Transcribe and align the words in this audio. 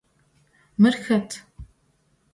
Mır 0.81 0.95
xet? 1.05 1.29